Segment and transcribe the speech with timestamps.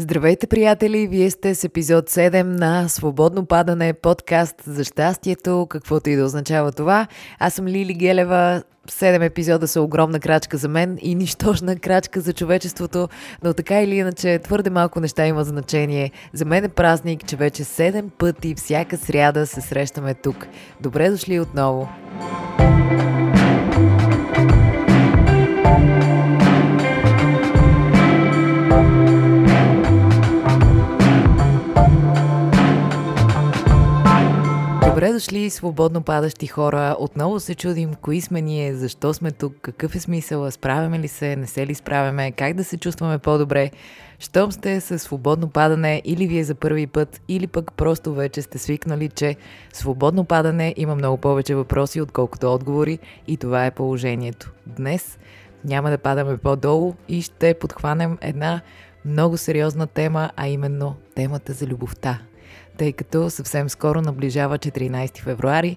[0.00, 1.06] Здравейте, приятели!
[1.06, 6.72] Вие сте с епизод 7 на Свободно падане, подкаст за щастието, каквото и да означава
[6.72, 7.06] това.
[7.38, 8.62] Аз съм Лили Гелева.
[8.88, 13.08] Седем епизода са огромна крачка за мен и нищожна крачка за човечеството,
[13.44, 16.10] но така или иначе твърде малко неща има значение.
[16.32, 20.46] За мен е празник, че вече 7 пъти всяка сряда се срещаме тук.
[20.80, 21.88] Добре дошли отново!
[35.00, 36.96] Добре дошли, свободно падащи хора.
[36.98, 41.36] Отново се чудим кои сме ние, защо сме тук, какъв е смисъл, справяме ли се,
[41.36, 43.70] не се ли справяме, как да се чувстваме по-добре.
[44.18, 48.58] Щом сте с свободно падане или вие за първи път, или пък просто вече сте
[48.58, 49.36] свикнали, че
[49.72, 52.98] свободно падане има много повече въпроси, отколкото отговори
[53.28, 54.52] и това е положението.
[54.66, 55.18] Днес
[55.64, 58.60] няма да падаме по-долу и ще подхванем една
[59.04, 62.18] много сериозна тема, а именно темата за любовта
[62.80, 65.76] тъй като съвсем скоро наближава 14 февруари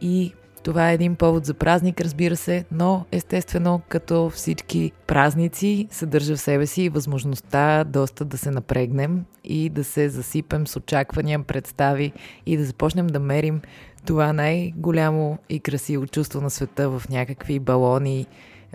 [0.00, 6.36] и това е един повод за празник, разбира се, но естествено, като всички празници, съдържа
[6.36, 12.12] в себе си възможността доста да се напрегнем и да се засипем с очаквания, представи
[12.46, 13.60] и да започнем да мерим
[14.06, 18.26] това най-голямо и красиво чувство на света в някакви балони,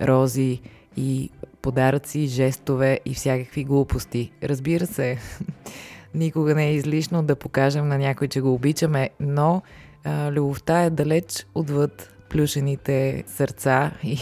[0.01, 0.61] рози
[0.97, 1.29] и
[1.61, 4.31] подаръци, жестове и всякакви глупости.
[4.43, 5.17] Разбира се,
[6.13, 9.61] Никога не е излишно да покажем на някой, че го обичаме, но
[10.03, 14.19] а, любовта е далеч отвъд плюшените сърца и,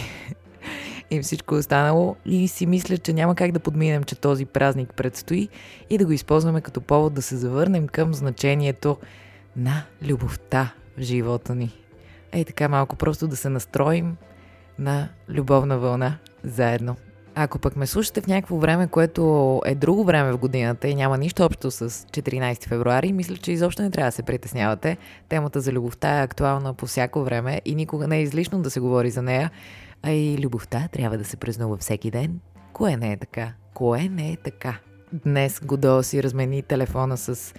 [1.12, 2.16] и всичко останало.
[2.26, 5.50] И си мисля, че няма как да подминем, че този празник предстои
[5.90, 8.98] и да го използваме като повод да се завърнем към значението
[9.56, 11.74] на любовта в живота ни.
[12.32, 14.18] Ей така малко просто да се настроим
[14.80, 16.96] на любовна вълна заедно.
[17.40, 21.18] Ако пък ме слушате в някакво време, което е друго време в годината и няма
[21.18, 24.98] нищо общо с 14 февруари, мисля, че изобщо не трябва да се притеснявате.
[25.30, 28.80] Темата за любовта е актуална по всяко време и никога не е излишно да се
[28.80, 29.52] говори за нея.
[30.04, 32.40] А и любовта трябва да се празнува всеки ден.
[32.74, 33.54] Кое не е така?
[33.74, 34.78] Кое не е така?
[35.14, 37.54] Днес Годо си размени телефона с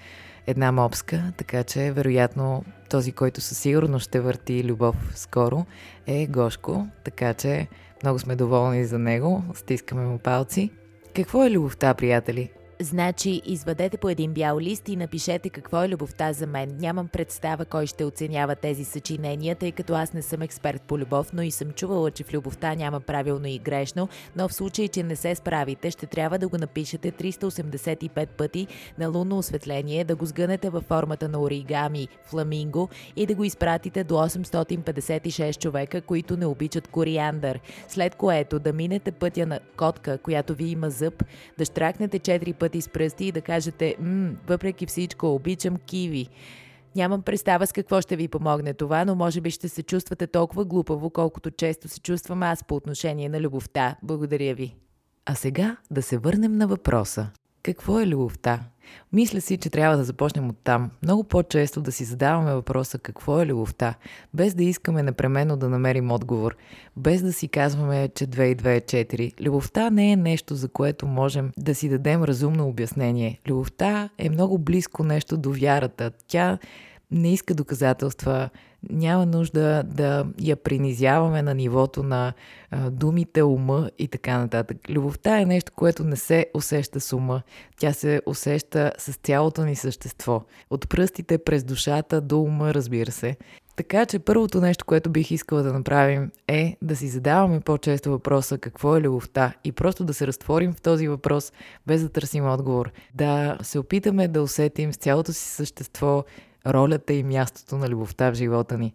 [0.47, 5.66] една мопска, така че вероятно този, който със сигурност ще върти любов скоро,
[6.06, 7.69] е Гошко, така че
[8.03, 10.70] много сме доволни за него, стискаме му палци.
[11.16, 12.50] Какво е любовта, приятели?
[12.80, 16.76] Значи, извадете по един бял лист и напишете какво е любовта за мен.
[16.80, 21.32] Нямам представа кой ще оценява тези съчинения, тъй като аз не съм експерт по любов,
[21.32, 25.02] но и съм чувала, че в любовта няма правилно и грешно, но в случай, че
[25.02, 28.66] не се справите, ще трябва да го напишете 385 пъти
[28.98, 34.04] на лунно осветление, да го сгънете във формата на оригами фламинго и да го изпратите
[34.04, 37.60] до 856 човека, които не обичат кориандър.
[37.88, 41.24] След което да минете пътя на котка, която ви има зъб,
[41.58, 46.28] да штракнете 4 пъти пъти с пръсти и да кажете, М, въпреки всичко, обичам киви.
[46.96, 50.64] Нямам представа с какво ще ви помогне това, но може би ще се чувствате толкова
[50.64, 53.96] глупаво, колкото често се чувствам аз по отношение на любовта.
[54.02, 54.76] Благодаря ви.
[55.26, 57.30] А сега да се върнем на въпроса.
[57.62, 58.60] Какво е любовта?
[59.12, 60.91] Мисля си, че трябва да започнем от там.
[61.02, 63.94] Много по-често да си задаваме въпроса какво е любовта,
[64.34, 66.56] без да искаме непременно да намерим отговор,
[66.96, 69.41] без да си казваме, че 2 и 2 е 4.
[69.41, 73.41] Любовта не е нещо, за което можем да си дадем разумно обяснение.
[73.48, 76.10] Любовта е много близко нещо до вярата.
[76.28, 76.58] Тя
[77.10, 78.50] не иска доказателства,
[78.91, 82.32] няма нужда да я принизяваме на нивото на
[82.70, 84.76] а, думите, ума и така нататък.
[84.91, 87.42] Любовта е нещо, което не се усеща с ума.
[87.78, 90.42] Тя се усеща с цялото ни същество.
[90.70, 93.36] От пръстите през душата до ума, разбира се.
[93.76, 98.58] Така че първото нещо, което бих искала да направим е да си задаваме по-често въпроса
[98.58, 101.52] какво е любовта и просто да се разтворим в този въпрос
[101.86, 102.90] без да търсим отговор.
[103.14, 106.25] Да се опитаме да усетим с цялото си същество
[106.68, 108.94] ролята и мястото на любовта в живота ни.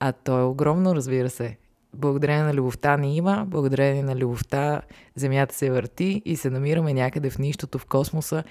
[0.00, 1.56] А то е огромно, разбира се.
[1.94, 4.82] Благодарение на любовта ни има, благодарение на любовта
[5.14, 8.44] Земята се върти и се намираме някъде в нищото, в космоса.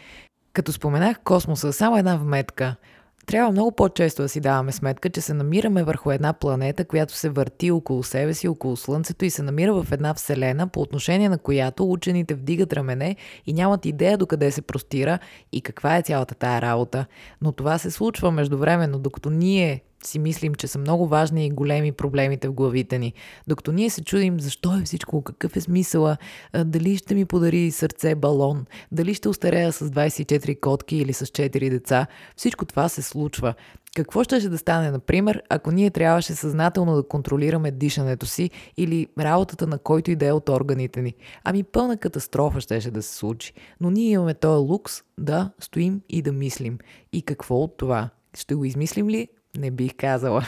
[0.54, 2.76] Като споменах космоса, само една вметка–
[3.26, 7.30] трябва много по-често да си даваме сметка, че се намираме върху една планета, която се
[7.30, 11.38] върти около себе си, около Слънцето и се намира в една вселена, по отношение на
[11.38, 15.20] която учените вдигат рамене и нямат идея докъде се простира
[15.52, 17.06] и каква е цялата тая работа.
[17.42, 21.92] Но това се случва междувременно, докато ние си мислим, че са много важни и големи
[21.92, 23.14] проблемите в главите ни.
[23.48, 26.18] Докато ние се чудим защо е всичко, какъв е смисъла,
[26.66, 31.70] дали ще ми подари сърце балон, дали ще устарея с 24 котки или с 4
[31.70, 33.54] деца, всичко това се случва.
[33.96, 39.68] Какво ще, да стане, например, ако ние трябваше съзнателно да контролираме дишането си или работата
[39.68, 41.14] на който и да е от органите ни?
[41.44, 43.54] Ами пълна катастрофа щеше да се случи.
[43.82, 46.78] Но ние имаме този лукс да стоим и да мислим.
[47.14, 48.10] И какво от това?
[48.38, 49.28] Ще го измислим ли?
[49.58, 50.44] Не бих казала.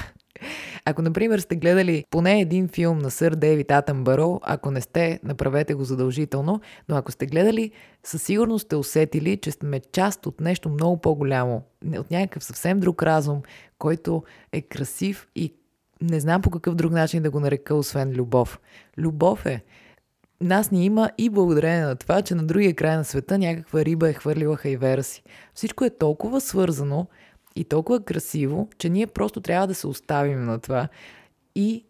[0.85, 5.73] Ако, например, сте гледали поне един филм на сър Дейвид Атънбъро, ако не сте, направете
[5.73, 7.71] го задължително, но ако сте гледали,
[8.03, 11.63] със сигурност сте усетили, че сме част от нещо много по-голямо,
[11.97, 13.41] от някакъв съвсем друг разум,
[13.77, 15.53] който е красив и
[16.01, 18.59] не знам по какъв друг начин да го нарека, освен любов.
[18.97, 19.63] Любов е.
[20.41, 24.09] Нас ни има и благодарение на това, че на другия край на света някаква риба
[24.09, 25.23] е хвърлила хайвера си.
[25.53, 27.07] Всичко е толкова свързано,
[27.57, 30.87] и толкова красиво, че ние просто трябва да се оставим на това.
[31.55, 31.83] И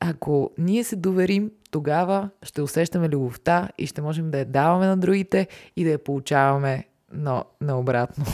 [0.00, 4.96] ако ние се доверим, тогава ще усещаме любовта и ще можем да я даваме на
[4.96, 8.24] другите и да я получаваме но наобратно.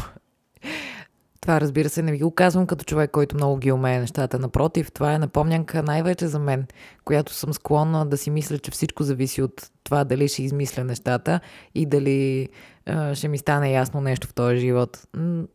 [1.49, 4.39] Това, разбира се, не ви го казвам като човек, който много ги умее нещата.
[4.39, 6.67] Напротив, това е напомнянка най-вече за мен,
[7.05, 11.41] която съм склонна да си мисля, че всичко зависи от това дали ще измисля нещата
[11.75, 12.49] и дали
[12.87, 15.07] а, ще ми стане ясно нещо в този живот.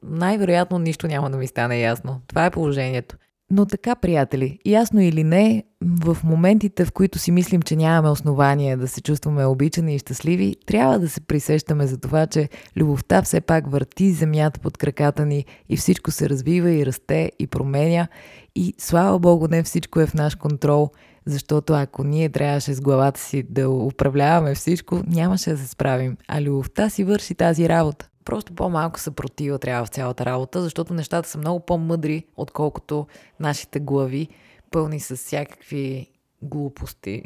[0.03, 2.21] Най-вероятно нищо няма да ми стане ясно.
[2.27, 3.15] Това е положението.
[3.55, 8.77] Но така, приятели, ясно или не, в моментите, в които си мислим, че нямаме основание
[8.77, 13.41] да се чувстваме обичани и щастливи, трябва да се присещаме за това, че любовта все
[13.41, 18.07] пак върти земята под краката ни и всичко се развива и расте и променя.
[18.55, 20.91] И слава Богу, не всичко е в наш контрол,
[21.25, 26.17] защото ако ние трябваше с главата си да управляваме всичко, нямаше да се справим.
[26.27, 28.09] А любовта си върши тази работа.
[28.25, 33.07] Просто по-малко съпротива трябва в цялата работа, защото нещата са много по-мъдри, отколкото
[33.39, 34.27] нашите глави,
[34.71, 36.11] пълни с всякакви
[36.41, 37.23] глупости.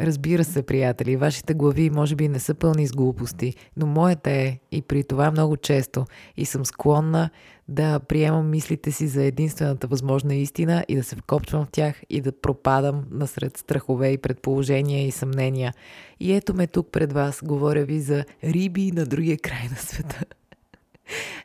[0.00, 4.58] Разбира се, приятели, вашите глави може би не са пълни с глупости, но моята е
[4.72, 6.04] и при това много често
[6.36, 7.30] и съм склонна
[7.68, 12.20] да приемам мислите си за единствената възможна истина и да се вкопчвам в тях и
[12.20, 15.74] да пропадам насред страхове и предположения и съмнения.
[16.20, 20.24] И ето ме тук пред вас, говоря ви за риби на другия край на света.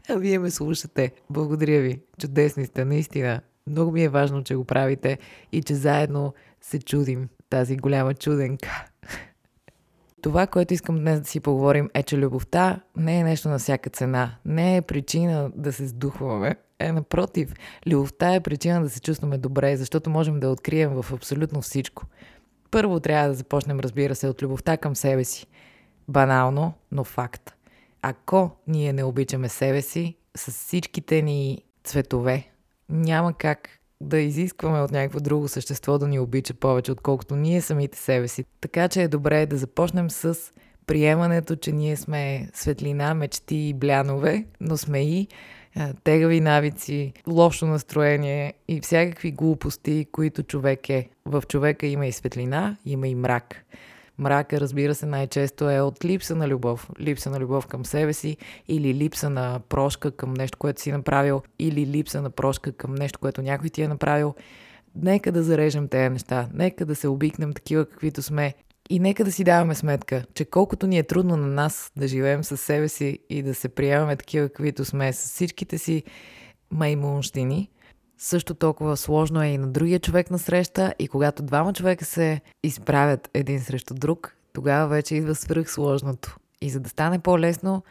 [0.09, 1.11] А вие ме слушате.
[1.29, 1.99] Благодаря ви.
[2.19, 3.41] Чудесни сте, наистина.
[3.67, 5.17] Много ми е важно, че го правите
[5.51, 8.85] и че заедно се чудим тази голяма чуденка.
[10.21, 13.89] Това, което искам днес да си поговорим е, че любовта не е нещо на всяка
[13.89, 14.35] цена.
[14.45, 16.55] Не е причина да се сдухваме.
[16.79, 17.53] Е, напротив,
[17.87, 22.03] любовта е причина да се чувстваме добре, защото можем да открием в абсолютно всичко.
[22.71, 25.47] Първо трябва да започнем, разбира се, от любовта към себе си.
[26.07, 27.55] Банално, но факт.
[28.01, 32.47] Ако ние не обичаме себе си, с всичките ни цветове,
[32.89, 33.69] няма как
[34.01, 38.45] да изискваме от някакво друго същество да ни обича повече, отколкото ние самите себе си.
[38.61, 40.37] Така че е добре да започнем с
[40.87, 45.27] приемането, че ние сме светлина, мечти и блянове, но сме и
[46.03, 51.09] тегави навици, лошо настроение и всякакви глупости, които човек е.
[51.25, 53.65] В човека има и светлина, има и мрак.
[54.17, 56.89] Мрака, разбира се, най-често е от липса на любов.
[56.99, 61.41] Липса на любов към себе си или липса на прошка към нещо, което си направил
[61.59, 64.35] или липса на прошка към нещо, което някой ти е направил.
[64.95, 66.49] Нека да зарежем тези неща.
[66.53, 68.53] Нека да се обикнем такива, каквито сме.
[68.89, 72.43] И нека да си даваме сметка, че колкото ни е трудно на нас да живеем
[72.43, 76.03] със себе си и да се приемаме такива, каквито сме, с всичките си
[76.71, 77.69] маймунщини,
[78.17, 82.41] също толкова сложно е и на другия човек на среща и когато двама човека се
[82.63, 86.37] изправят един срещу друг, тогава вече идва свръх сложното.
[86.61, 87.83] И за да стане по-лесно,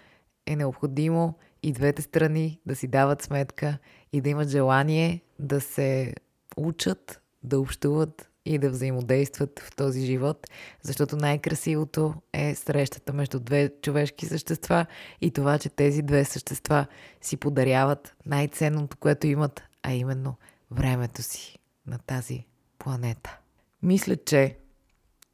[0.46, 3.78] е необходимо и двете страни да си дават сметка
[4.12, 6.14] и да имат желание да се
[6.56, 10.46] учат, да общуват и да взаимодействат в този живот,
[10.82, 14.86] защото най-красивото е срещата между две човешки същества
[15.20, 16.86] и това, че тези две същества
[17.20, 20.36] си подаряват най-ценното, което имат, а именно
[20.70, 22.46] времето си на тази
[22.78, 23.38] планета.
[23.82, 24.58] Мисля, че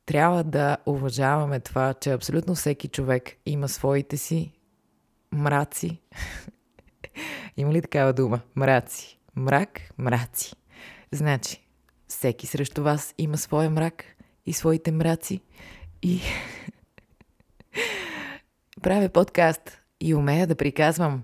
[0.06, 4.52] трябва да уважаваме това, че абсолютно всеки човек има своите си
[5.32, 6.00] мраци.
[7.56, 8.40] има ли такава дума?
[8.56, 9.18] Мраци.
[9.36, 10.54] Мрак, мраци.
[11.12, 11.66] Значи,
[12.08, 14.04] всеки срещу вас има своя мрак
[14.46, 15.40] и своите мраци.
[16.02, 16.20] И
[18.82, 21.22] правя подкаст и умея да приказвам.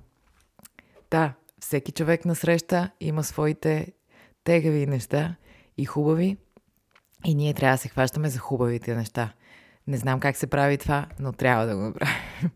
[1.10, 1.32] Да,
[1.66, 3.92] всеки човек на среща има своите
[4.44, 5.36] тегави неща
[5.76, 6.36] и хубави.
[7.24, 9.32] И ние трябва да се хващаме за хубавите неща.
[9.86, 12.16] Не знам как се прави това, но трябва да го направим.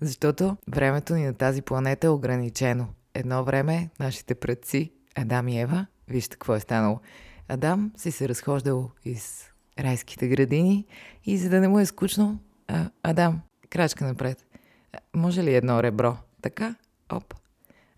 [0.00, 2.86] Защото времето ни на тази планета е ограничено.
[3.14, 7.00] Едно време нашите предци, Адам и Ева, вижте какво е станало.
[7.48, 9.46] Адам си се разхождал из
[9.78, 10.86] райските градини
[11.24, 13.40] и за да не му е скучно, а, Адам,
[13.70, 14.46] крачка напред.
[15.16, 16.16] Може ли едно ребро?
[16.42, 16.74] Така,
[17.12, 17.43] оп.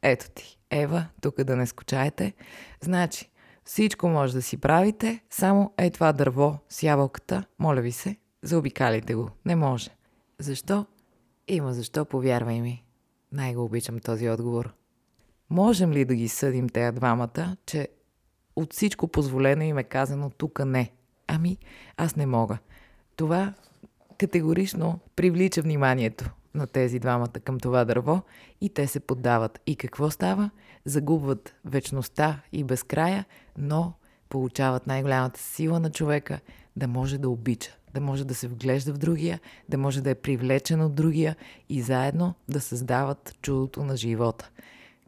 [0.02, 2.32] Ето ти, Ева, тук да не скучаете.
[2.80, 3.30] Значи,
[3.64, 9.14] всичко може да си правите, само е това дърво с ябълката, моля ви се, заобикалите
[9.14, 9.30] го.
[9.44, 9.90] Не може.
[10.38, 10.86] Защо?
[11.48, 12.84] Има защо, повярвай ми.
[13.32, 14.74] Най-го обичам този отговор.
[15.50, 17.88] Можем ли да ги съдим тея двамата, че
[18.56, 20.92] от всичко позволено им е казано тук не?
[21.26, 21.58] Ами,
[21.96, 22.58] аз не мога.
[23.16, 23.54] Това
[24.18, 28.22] категорично привлича вниманието на тези двамата към това дърво
[28.60, 29.60] и те се поддават.
[29.66, 30.50] И какво става?
[30.84, 33.24] Загубват вечността и безкрая,
[33.58, 33.92] но
[34.28, 36.40] получават най-голямата сила на човека
[36.76, 40.14] да може да обича, да може да се вглежда в другия, да може да е
[40.14, 41.36] привлечен от другия
[41.68, 44.50] и заедно да създават чудото на живота.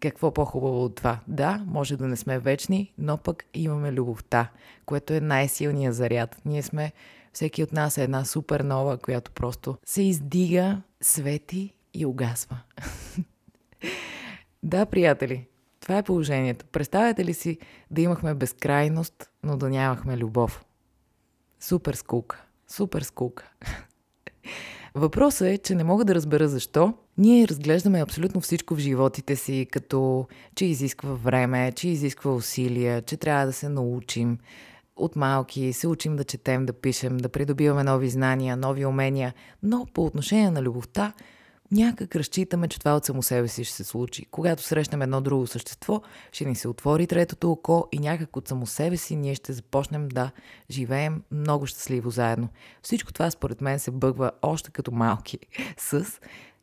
[0.01, 1.21] Какво по-хубаво от това?
[1.29, 4.51] Да, може да не сме вечни, но пък имаме любовта,
[4.87, 6.41] което е най-силният заряд.
[6.45, 6.93] Ние сме,
[7.39, 12.61] всеки от нас е една супернова, която просто се издига, свети и угасва.
[14.63, 15.47] да, приятели,
[15.81, 16.67] това е положението.
[16.67, 17.59] Представете ли си
[17.91, 20.65] да имахме безкрайност, но да нямахме любов?
[21.61, 22.45] Супер скука.
[22.69, 23.51] Супер скука.
[24.95, 26.95] Въпросът е, че не мога да разбера защо.
[27.19, 33.17] Ние разглеждаме абсолютно всичко в животите си, като че изисква време, че изисква усилия, че
[33.17, 34.39] трябва да се научим.
[34.99, 39.87] От малки се учим да четем, да пишем, да придобиваме нови знания, нови умения, но
[39.95, 41.13] по отношение на любовта–
[41.71, 44.27] някак разчитаме, че това от само себе си ще се случи.
[44.31, 46.03] Когато срещнем едно друго същество,
[46.33, 50.09] ще ни се отвори третото око и някак от само себе си ние ще започнем
[50.09, 50.31] да
[50.71, 52.49] живеем много щастливо заедно.
[52.83, 55.39] Всичко това според мен се бъгва още като малки
[55.79, 56.07] с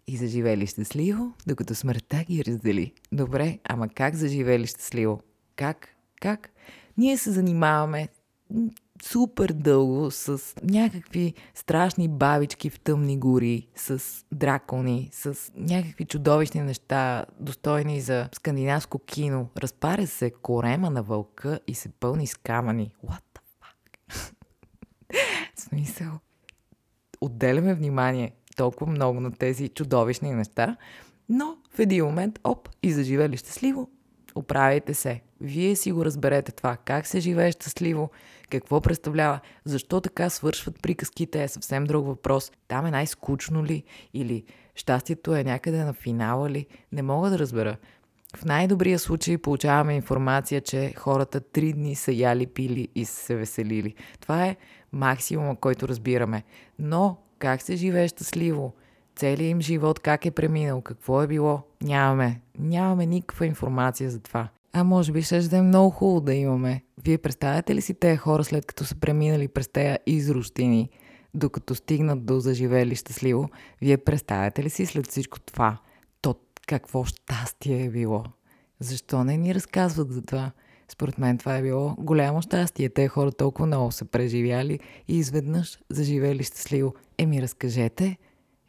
[0.07, 2.93] и заживели щастливо, докато смъртта ги раздели.
[3.11, 5.21] Добре, ама как заживели щастливо?
[5.55, 5.87] Как?
[6.21, 6.49] Как?
[6.97, 8.09] Ние се занимаваме
[9.03, 17.25] супер дълго с някакви страшни бабички в тъмни гори, с дракони, с някакви чудовищни неща,
[17.39, 19.49] достойни за скандинавско кино.
[19.57, 22.91] Разпаря се корема на вълка и се пълни с камъни.
[23.05, 24.33] What the fuck?
[25.59, 26.19] смисъл.
[27.21, 30.77] Отделяме внимание толкова много на тези чудовищни неща,
[31.29, 33.89] но в един момент, оп, и заживели щастливо,
[34.35, 35.21] оправяйте се.
[35.41, 36.77] Вие си го разберете това.
[36.77, 38.09] Как се живее щастливо,
[38.49, 42.51] какво представлява, защо така свършват приказките е съвсем друг въпрос.
[42.67, 43.83] Там е най-скучно ли
[44.13, 44.43] или
[44.75, 47.77] щастието е някъде на финала ли, не мога да разбера.
[48.35, 53.35] В най-добрия случай получаваме информация, че хората три дни са яли, пили и са се
[53.35, 53.95] веселили.
[54.19, 54.55] Това е
[54.91, 56.43] максимума, който разбираме.
[56.79, 58.73] Но как се живее щастливо?
[59.15, 60.81] Целият им живот как е преминал?
[60.81, 61.61] Какво е било?
[61.83, 62.41] Нямаме.
[62.59, 64.49] Нямаме никаква информация за това.
[64.77, 66.83] А може би ще да е много хубаво да имаме.
[67.03, 70.89] Вие представяте ли си тези хора, след като са преминали през тези изрощини,
[71.33, 73.49] докато стигнат до заживели щастливо?
[73.81, 75.77] Вие представяте ли си след всичко това,
[76.21, 76.35] то
[76.67, 78.23] какво щастие е било?
[78.79, 80.51] Защо не ни разказват за това?
[80.87, 82.89] Според мен това е било голямо щастие.
[82.89, 86.93] Те хора толкова много са преживяли и изведнъж заживели щастливо.
[87.17, 88.17] Еми, разкажете.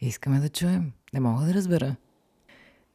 [0.00, 0.92] Искаме да чуем.
[1.14, 1.96] Не мога да разбера.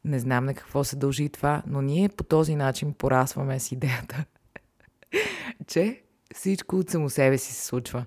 [0.04, 4.24] Не знам на какво се дължи това, но ние по този начин порасваме с идеята,
[5.66, 6.02] че
[6.34, 8.04] всичко от само себе си се случва.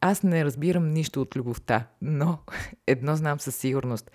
[0.00, 2.38] Аз не разбирам нищо от любовта, но
[2.86, 4.10] едно знам със сигурност.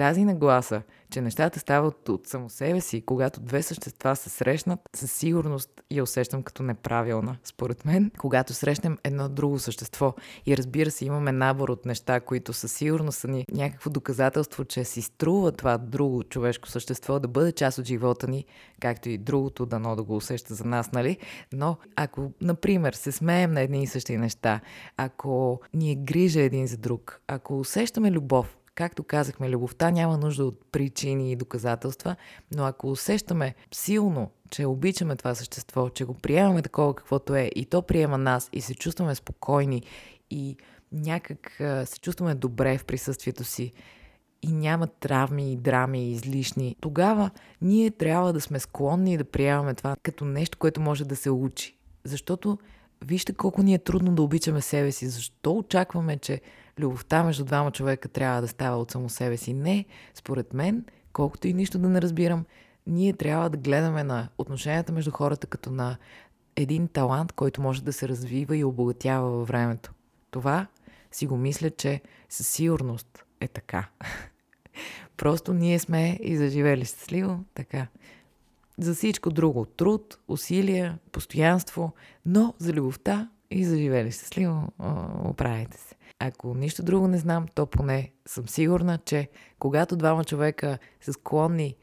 [0.00, 5.12] Тази нагласа, че нещата стават от само себе си, когато две същества се срещнат, със
[5.12, 7.36] сигурност я усещам като неправилна.
[7.44, 10.14] Според мен, когато срещнем едно друго същество
[10.46, 14.84] и разбира се имаме набор от неща, които със сигурност са ни някакво доказателство, че
[14.84, 18.44] си струва това друго човешко същество да бъде част от живота ни,
[18.80, 21.16] както и другото дано да го усеща за нас, нали?
[21.52, 24.60] Но ако, например, се смеем на едни и същи неща,
[24.96, 30.44] ако ни е грижа един за друг, ако усещаме любов, Както казахме, любовта няма нужда
[30.44, 32.16] от причини и доказателства,
[32.54, 37.64] но ако усещаме силно, че обичаме това същество, че го приемаме такова каквото е и
[37.64, 39.82] то приема нас и се чувстваме спокойни
[40.30, 40.56] и
[40.92, 43.72] някак се чувстваме добре в присъствието си
[44.42, 47.30] и няма травми и драми излишни, тогава
[47.62, 51.76] ние трябва да сме склонни да приемаме това като нещо, което може да се учи.
[52.04, 52.58] Защото
[53.04, 55.08] вижте колко ни е трудно да обичаме себе си.
[55.08, 56.40] Защо очакваме, че
[56.80, 59.54] любовта между двама човека трябва да става от само себе си.
[59.54, 59.84] Не,
[60.14, 62.44] според мен, колкото и нищо да не разбирам,
[62.86, 65.96] ние трябва да гледаме на отношенията между хората като на
[66.56, 69.92] един талант, който може да се развива и обогатява във времето.
[70.30, 70.66] Това
[71.10, 73.88] си го мисля, че със сигурност е така.
[75.16, 77.86] Просто ние сме и заживели щастливо така.
[78.78, 81.92] За всичко друго труд, усилия, постоянство,
[82.26, 84.68] но за любовта и за живели щастливо
[85.24, 85.94] оправите се.
[86.18, 89.28] Ако нищо друго не знам, то поне съм сигурна, че
[89.58, 91.76] когато двама човека са склонни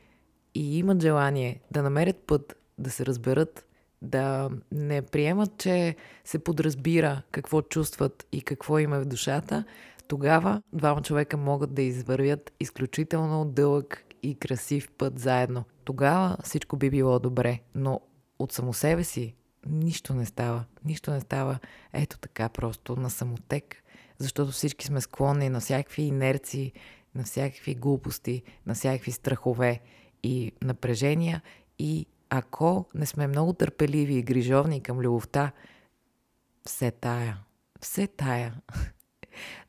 [0.56, 3.66] и имат желание да намерят път да се разберат,
[4.02, 9.64] да не приемат, че се подразбира какво чувстват и какво има в душата,
[10.08, 15.64] тогава двама човека могат да извървят изключително дълъг и красив път заедно.
[15.84, 18.02] Тогава всичко би било добре, но
[18.40, 20.66] от само себе си нищо не става.
[20.86, 21.60] Нищо не става
[21.94, 23.84] ето така просто на самотек,
[24.18, 26.74] защото всички сме склонни на всякакви инерции,
[27.16, 29.80] на всякакви глупости, на всякакви страхове
[30.24, 31.42] и напрежения
[31.80, 35.52] и ако не сме много търпеливи и грижовни към любовта,
[36.66, 37.38] все тая.
[37.82, 38.54] Все тая.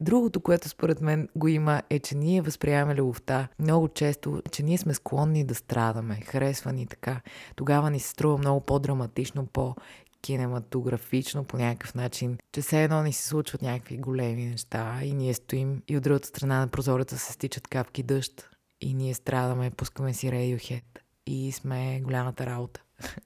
[0.01, 4.79] Другото, което според мен го има, е, че ние възприемаме любовта много често, че ние
[4.79, 7.21] сме склонни да страдаме, харесвани така.
[7.57, 9.75] Тогава ни се струва много по-драматично, по
[10.23, 15.35] кинематографично по някакъв начин, че все едно ни се случват някакви големи неща и ние
[15.35, 20.15] стоим и от другата страна на прозореца се стичат капки дъжд и ние страдаме, пускаме
[20.15, 20.85] си Radiohead
[21.27, 22.83] и сме голямата работа.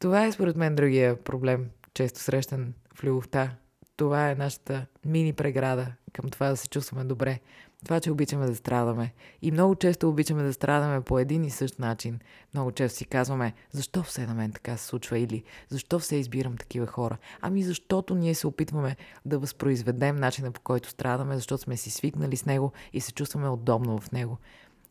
[0.00, 3.56] Това е според мен другия проблем, често срещан в любовта.
[4.00, 7.40] Това е нашата мини преграда към това да се чувстваме добре.
[7.84, 9.12] Това, че обичаме да страдаме.
[9.42, 12.18] И много често обичаме да страдаме по един и същ начин.
[12.54, 16.56] Много често си казваме, защо все на мен така се случва или защо все избирам
[16.56, 17.16] такива хора.
[17.40, 22.36] Ами защото ние се опитваме да възпроизведем начина по който страдаме, защото сме си свикнали
[22.36, 24.38] с него и се чувстваме удобно в него.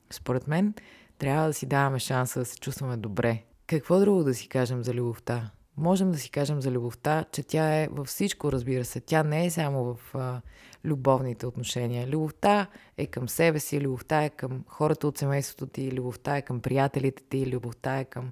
[0.10, 0.74] Според мен,
[1.18, 3.44] трябва да си даваме шанса да се чувстваме добре.
[3.68, 5.51] Какво друго да си кажем за любовта?
[5.79, 9.00] Можем да си кажем за любовта, че тя е във всичко, разбира се.
[9.00, 10.41] Тя не е само в а,
[10.86, 12.07] любовните отношения.
[12.07, 12.67] Любовта
[12.98, 17.24] е към себе си, любовта е към хората от семейството ти, любовта е към приятелите
[17.24, 18.31] ти, любовта е към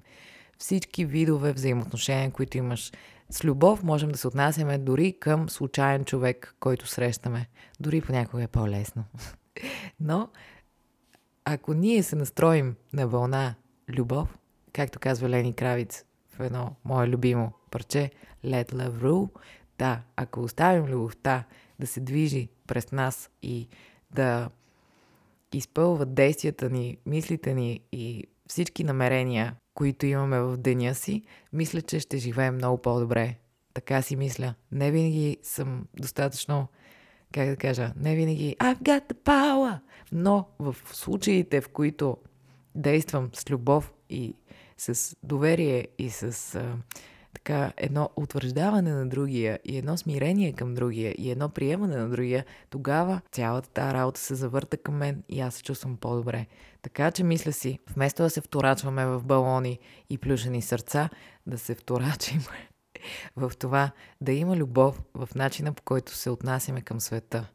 [0.58, 2.92] всички видове взаимоотношения, които имаш.
[3.30, 7.48] С любов можем да се отнасяме дори към случайен човек, който срещаме.
[7.80, 9.04] Дори понякога е по-лесно.
[10.00, 10.28] Но
[11.44, 13.54] ако ние се настроим на вълна
[13.88, 14.38] любов,
[14.72, 16.04] както казва Лени Кравиц
[16.44, 18.10] едно мое любимо парче
[18.44, 19.30] Let Love Rule,
[19.78, 21.44] да, ако оставим любовта
[21.78, 23.68] да се движи през нас и
[24.10, 24.50] да
[25.52, 31.22] изпълва действията ни, мислите ни и всички намерения, които имаме в деня си,
[31.52, 33.36] мисля, че ще живеем много по-добре.
[33.74, 34.54] Така си мисля.
[34.72, 36.68] Не винаги съм достатъчно
[37.32, 39.78] как да кажа, не винаги I've got the power,
[40.12, 42.16] но в случаите, в които
[42.74, 44.34] действам с любов и
[44.78, 46.76] с доверие и с а,
[47.34, 52.44] така едно утвърждаване на другия и едно смирение към другия и едно приемане на другия,
[52.70, 56.46] тогава цялата тази работа се завърта към мен и аз се чувствам по-добре.
[56.82, 59.78] Така че мисля си, вместо да се вторачваме в балони
[60.10, 61.08] и плюшени сърца,
[61.46, 62.40] да се вторачим
[63.36, 67.48] в това да има любов в начина по който се отнасяме към света.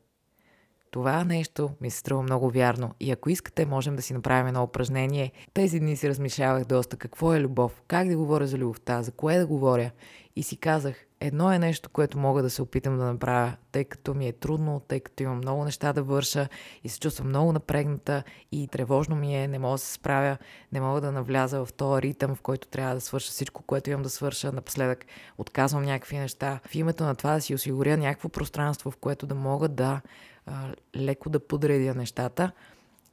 [0.93, 4.63] Това нещо ми се струва много вярно и ако искате, можем да си направим едно
[4.63, 5.31] упражнение.
[5.53, 9.37] Тези дни си размишлявах доста какво е любов, как да говоря за любовта, за кое
[9.37, 9.91] да говоря
[10.35, 14.13] и си казах, едно е нещо, което мога да се опитам да направя, тъй като
[14.13, 16.47] ми е трудно, тъй като имам много неща да върша
[16.83, 20.37] и се чувствам много напрегната и тревожно ми е, не мога да се справя,
[20.71, 24.03] не мога да навляза в този ритъм, в който трябва да свърша всичко, което имам
[24.03, 24.51] да свърша.
[24.51, 25.05] Напоследък
[25.37, 26.59] отказвам някакви неща.
[26.67, 30.01] В името на това да си осигуря някакво пространство, в което да мога да
[30.45, 32.51] а, леко да подредя нещата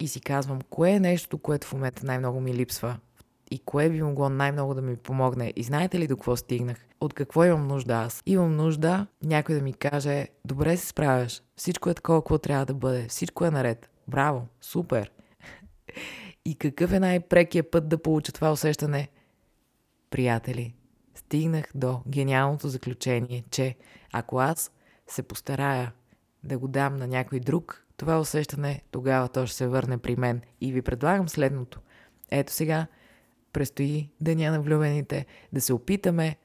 [0.00, 2.96] и си казвам, кое е нещо, което в момента най-много ми липсва
[3.50, 5.52] и кое би могло най-много да ми помогне.
[5.56, 6.86] И знаете ли до какво стигнах?
[7.00, 8.22] От какво имам нужда аз?
[8.26, 13.08] Имам нужда някой да ми каже, добре се справяш, всичко е такова, трябва да бъде,
[13.08, 13.90] всичко е наред.
[14.08, 15.12] Браво, супер.
[16.44, 19.08] И какъв е най-прекият път да получа това усещане?
[20.10, 20.74] Приятели,
[21.14, 23.76] стигнах до гениалното заключение, че
[24.12, 24.70] ако аз
[25.06, 25.92] се постарая
[26.44, 30.40] да го дам на някой друг, това усещане тогава то ще се върне при мен.
[30.60, 31.80] И ви предлагам следното.
[32.30, 32.86] Ето сега
[33.52, 36.36] предстои Деня на влюбените, да се опитаме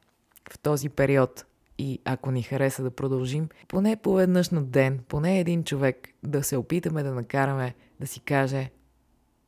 [0.52, 1.46] в този период
[1.78, 6.44] и ако ни хареса да продължим, поне по веднъж на ден, поне един човек да
[6.44, 8.70] се опитаме да накараме да си каже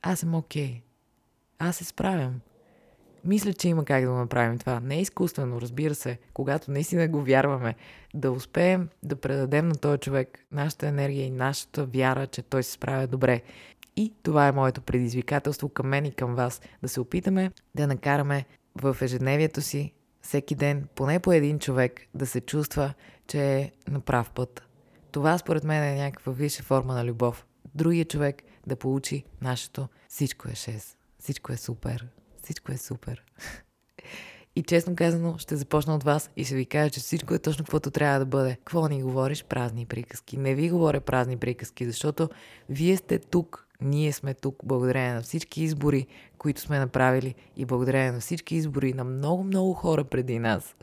[0.01, 0.81] аз съм окей, okay.
[1.59, 2.39] аз се справям.
[3.27, 4.79] Мисля, че има как да го направим това.
[4.79, 7.75] Не е изкуствено, разбира се, когато наистина го вярваме,
[8.13, 12.71] да успеем да предадем на този човек нашата енергия и нашата вяра, че той се
[12.71, 13.41] справя добре.
[13.95, 16.61] И това е моето предизвикателство към мен и към вас.
[16.81, 18.45] Да се опитаме да накараме
[18.81, 22.93] в ежедневието си всеки ден поне по един човек да се чувства,
[23.27, 24.63] че е на прав път.
[25.11, 27.45] Това според мен е някаква висша форма на любов.
[27.75, 32.07] Другия човек да получи нашето всичко е 6, всичко е супер,
[32.47, 33.23] Всичко е супер.
[34.55, 37.65] И честно казано, ще започна от вас и ще ви кажа, че всичко е точно
[37.65, 38.55] каквото трябва да бъде.
[38.55, 39.43] Какво ни говориш?
[39.43, 40.37] Празни приказки.
[40.37, 42.29] Не ви говоря празни приказки, защото
[42.69, 46.07] вие сте тук, ние сме тук благодарение на всички избори,
[46.37, 50.75] които сме направили и благодарение на всички избори на много-много хора преди нас.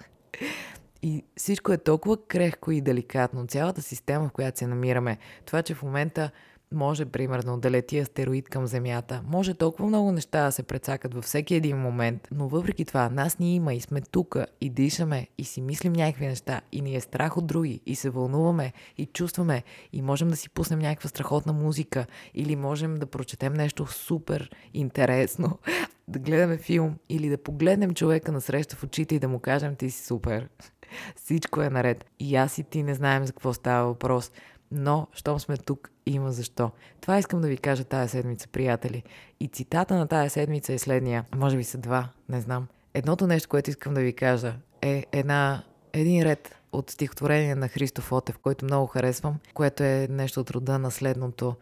[1.02, 3.46] И всичко е толкова крехко и деликатно.
[3.46, 5.18] Цялата система, в която се намираме.
[5.44, 6.30] Това, че в момента
[6.74, 9.22] може, примерно, да лети астероид към Земята.
[9.26, 13.38] Може толкова много неща да се прецакат във всеки един момент, но въпреки това нас
[13.38, 17.00] ни има и сме тука и дишаме и си мислим някакви неща и ни е
[17.00, 21.52] страх от други и се вълнуваме и чувстваме и можем да си пуснем някаква страхотна
[21.52, 25.58] музика или можем да прочетем нещо супер интересно,
[26.08, 29.76] да гледаме филм или да погледнем човека на среща в очите и да му кажем
[29.76, 30.48] ти си супер.
[31.16, 32.04] Всичко е наред.
[32.18, 34.32] И аз и ти не знаем за какво става въпрос
[34.74, 36.70] но, щом сме тук, има защо.
[37.00, 39.02] Това искам да ви кажа тая седмица, приятели.
[39.40, 41.24] И цитата на тая седмица е следния.
[41.36, 42.66] Може би са два, не знам.
[42.94, 48.02] Едното нещо, което искам да ви кажа, е една, един ред от стихотворение на Христо
[48.02, 51.54] Фотев, който много харесвам, което е нещо от рода на следното.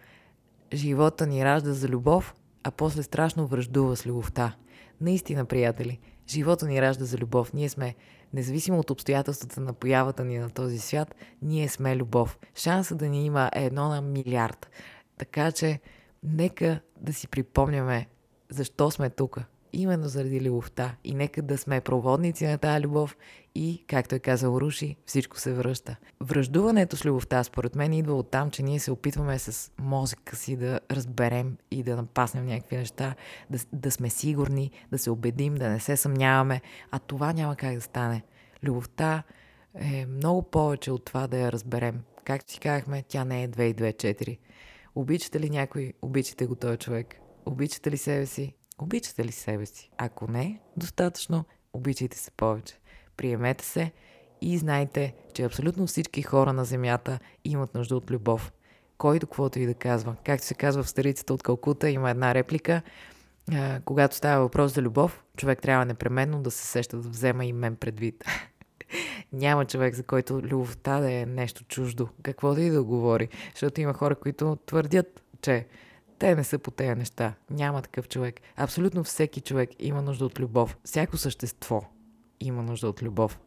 [0.73, 4.57] Живота ни ражда за любов, а после страшно връждува с любовта.
[5.01, 7.53] Наистина, приятели, живота ни ражда за любов.
[7.53, 7.95] Ние сме
[8.33, 12.39] Независимо от обстоятелствата на появата ни на този свят, ние сме любов.
[12.55, 14.71] Шанса да ни има е едно на милиард.
[15.19, 15.81] Така че,
[16.23, 18.09] нека да си припомняме
[18.51, 19.41] защо сме тук.
[19.73, 20.95] Именно заради любовта.
[21.05, 23.17] И нека да сме проводници на тази любов
[23.55, 25.97] и, както е казал Руши, всичко се връща.
[26.21, 30.57] Връждуването с любовта, според мен, идва от там, че ние се опитваме с мозъка си
[30.57, 33.15] да разберем и да напаснем някакви неща,
[33.51, 37.75] да, да сме сигурни, да се убедим, да не се съмняваме, а това няма как
[37.75, 38.23] да стане.
[38.65, 39.23] Любовта
[39.75, 42.01] е много повече от това да я разберем.
[42.25, 44.39] Както си казахме, тя не е 2 и 2 4.
[44.95, 45.93] Обичате ли някой?
[46.03, 47.17] Обичате го този човек.
[47.47, 48.55] Обичате ли себе си?
[48.83, 49.91] Обичате ли себе си?
[49.99, 52.75] Ако не, достатъчно, обичайте се повече.
[53.17, 53.93] Приемете се
[54.41, 58.53] и знайте, че абсолютно всички хора на Земята имат нужда от любов.
[58.99, 60.17] Който каквото и да казва.
[60.25, 62.83] Както се казва в старицата от Калкута, има една реплика.
[63.85, 67.77] Когато става въпрос за любов, човек трябва непременно да се сеща да взема и мен
[67.77, 68.25] предвид.
[69.33, 73.29] Няма човек, за който любовта да е нещо чуждо, каквото и да говори.
[73.55, 75.67] Защото има хора, които твърдят, че
[76.23, 77.35] те не са по тези неща.
[77.51, 78.41] Няма такъв човек.
[78.57, 80.77] Абсолютно всеки човек има нужда от любов.
[80.85, 81.83] Всяко същество
[82.41, 83.41] има нужда от любов.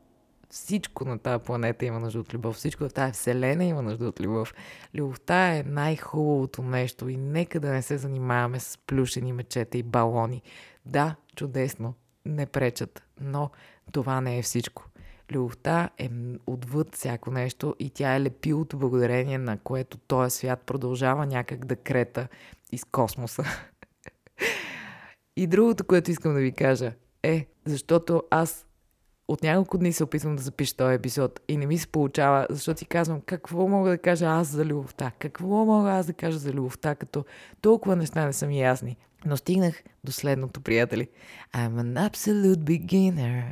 [0.49, 2.55] Всичко на тази планета има нужда от любов.
[2.55, 4.53] Всичко в тази вселена има нужда от любов.
[4.95, 10.41] Любовта е най-хубавото нещо и нека да не се занимаваме с плюшени мечета и балони.
[10.85, 11.93] Да, чудесно,
[12.25, 13.49] не пречат, но
[13.91, 14.89] това не е всичко.
[15.31, 16.09] Любовта е
[16.47, 21.75] отвъд всяко нещо и тя е лепилото благодарение на което този свят продължава някак да
[21.75, 22.27] крета
[22.71, 23.43] из космоса.
[25.37, 28.65] и другото, което искам да ви кажа е, защото аз
[29.27, 32.79] от няколко дни се опитвам да запиша този епизод и не ми се получава, защото
[32.79, 36.51] си казвам какво мога да кажа аз за любовта, какво мога аз да кажа за
[36.51, 37.25] любовта, като
[37.61, 38.97] толкова неща не са ми ясни.
[39.25, 41.07] Но стигнах до следното, приятели.
[41.53, 43.43] I'm an absolute beginner.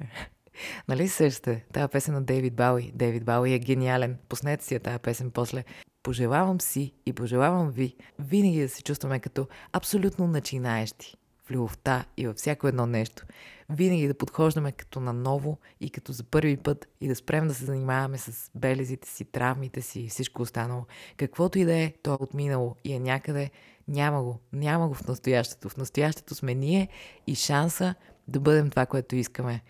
[0.88, 1.66] нали се сещате?
[1.74, 2.92] Тая песен на Дейвид Бауи.
[2.96, 4.18] Дейвид Бауи е гениален.
[4.30, 5.63] Пуснете си я тая песен после.
[6.04, 12.28] Пожелавам си и пожелавам ви винаги да се чувстваме като абсолютно начинаещи в любовта и
[12.28, 13.26] във всяко едно нещо.
[13.70, 17.54] Винаги да подхождаме като на ново и като за първи път и да спрем да
[17.54, 20.86] се занимаваме с белезите си, травмите си и всичко останало.
[21.18, 23.52] Каквото и да е, то е отминало и е някъде,
[23.88, 24.39] няма го.
[24.54, 25.70] Няма го в настоящето.
[25.70, 26.88] В настоящето сме ние
[27.28, 27.96] и шанса
[28.28, 29.62] да бъдем това, което искаме.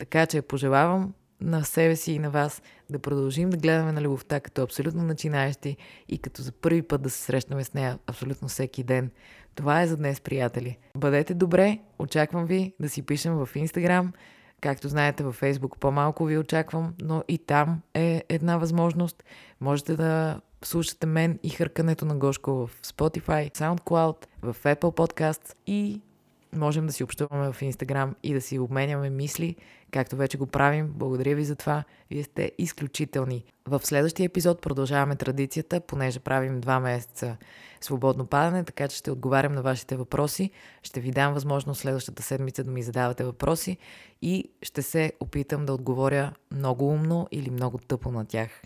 [0.00, 4.40] Така че пожелавам на себе си и на вас да продължим да гледаме на любовта
[4.40, 5.76] като абсолютно начинаещи
[6.08, 9.10] и като за първи път да се срещнаме с нея абсолютно всеки ден.
[9.54, 10.78] Това е за днес, приятели.
[10.96, 14.12] Бъдете добре, очаквам ви да си пишем в Инстаграм.
[14.60, 19.24] Както знаете, във Фейсбук по-малко ви очаквам, но и там е една възможност.
[19.60, 26.00] Можете да слушате мен и хъркането на Гошко в Spotify, SoundCloud, в Apple Podcasts и
[26.56, 29.56] можем да си общуваме в Инстаграм и да си обменяме мисли,
[29.90, 30.92] както вече го правим.
[30.94, 31.84] Благодаря ви за това.
[32.10, 33.44] Вие сте изключителни.
[33.66, 37.36] В следващия епизод продължаваме традицията, понеже правим два месеца
[37.80, 40.50] свободно падане, така че ще отговарям на вашите въпроси.
[40.82, 43.76] Ще ви дам възможност следващата седмица да ми задавате въпроси
[44.22, 48.62] и ще се опитам да отговоря много умно или много тъпо на тях.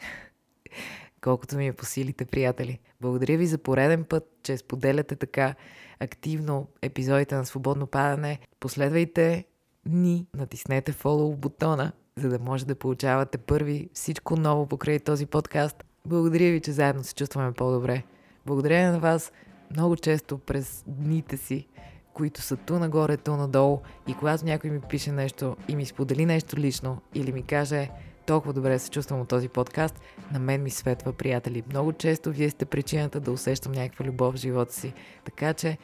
[1.25, 2.79] Колкото ми е по силите, приятели.
[3.01, 5.55] Благодаря ви за пореден път, че споделяте така
[6.01, 8.39] активно епизодите на Свободно падане.
[8.61, 9.45] Последвайте
[9.87, 15.85] ни, натиснете follow бутона, за да може да получавате първи всичко ново покрай този подкаст.
[16.07, 18.03] Благодаря ви, че заедно се чувстваме по-добре.
[18.47, 19.33] Благодаря на вас
[19.71, 21.69] много често през дните си,
[22.15, 23.81] които са ту нагоре, ту надолу.
[24.09, 27.91] И когато някой ми пише нещо и ми сподели нещо лично или ми каже
[28.27, 30.01] толкова добре се чувствам от този подкаст,
[30.33, 31.63] на мен ми светва, приятели.
[31.71, 34.93] Много често вие сте причината да усещам някаква любов в живота си.
[35.25, 35.79] Така че,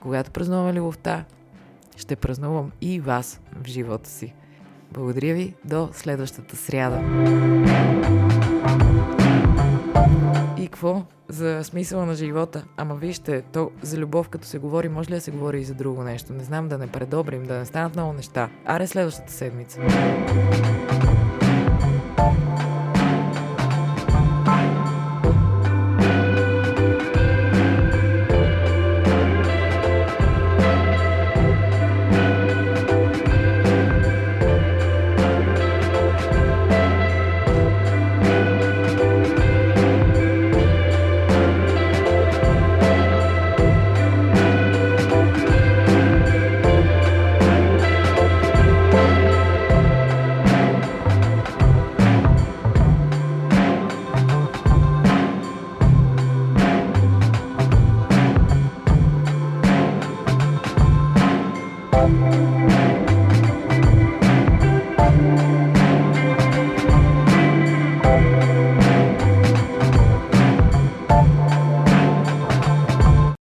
[0.00, 1.24] когато празнуваме любовта,
[1.96, 4.34] ще празнувам и вас в живота си.
[4.92, 7.02] Благодаря ви, до следващата сряда.
[10.58, 11.02] И какво?
[11.28, 12.64] За смисъла на живота.
[12.76, 15.74] Ама вижте, то за любов като се говори, може ли да се говори и за
[15.74, 16.32] друго нещо?
[16.32, 18.50] Не знам, да не предобрим, да не станат много неща.
[18.64, 19.80] Аре следващата седмица.